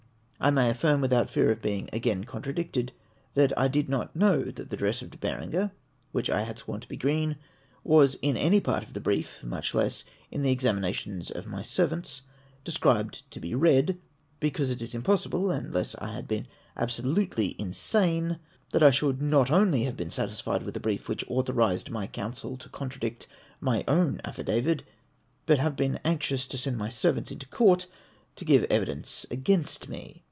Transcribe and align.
I 0.43 0.49
may 0.49 0.71
affirm, 0.71 1.01
without 1.01 1.29
fear 1.29 1.51
of 1.51 1.61
being 1.61 1.87
again 1.93 2.23
contradicted, 2.23 2.93
that 3.35 3.55
I 3.55 3.67
did 3.67 3.87
not 3.87 4.15
know 4.15 4.43
that 4.45 4.71
the 4.71 4.75
dress 4.75 5.03
of 5.03 5.11
De 5.11 5.17
Berenger, 5.19 5.69
which 6.13 6.31
I 6.31 6.41
had 6.41 6.57
sworn 6.57 6.79
to 6.81 6.87
be 6.87 6.97
green, 6.97 7.35
was 7.83 8.15
in 8.23 8.35
any 8.35 8.59
part 8.59 8.83
of 8.83 8.93
the 8.93 9.01
brief, 9.01 9.43
much 9.43 9.75
less 9.75 10.03
in 10.31 10.41
the 10.41 10.49
examina 10.49 10.95
tions 10.95 11.29
of 11.29 11.45
my 11.45 11.61
servants, 11.61 12.23
described 12.63 13.21
to 13.29 13.39
be 13.39 13.53
red; 13.53 13.99
because 14.39 14.71
it 14.71 14.81
is 14.81 14.95
impossible, 14.95 15.51
unless 15.51 15.93
I 15.97 16.07
had 16.11 16.27
been 16.27 16.47
absolutely 16.75 17.55
insane, 17.61 18.39
that 18.71 18.81
I 18.81 18.89
should 18.89 19.21
not 19.21 19.51
only 19.51 19.83
have 19.83 19.95
been 19.95 20.09
satisfied 20.09 20.63
with 20.63 20.75
a 20.75 20.79
brief 20.79 21.07
which 21.07 21.23
authorised 21.27 21.91
my 21.91 22.07
counsel 22.07 22.57
to 22.57 22.69
contradict 22.69 23.27
my 23.59 23.83
own 23.87 24.19
affidavit, 24.25 24.81
but 25.45 25.59
have 25.59 25.75
been 25.75 25.99
anxious 26.03 26.47
to 26.47 26.57
send 26.57 26.79
my 26.79 26.89
servants 26.89 27.29
into 27.29 27.45
court 27.49 27.85
to 28.37 28.43
give 28.43 28.63
evidence 28.71 29.27
against 29.29 29.87
me. 29.87 30.17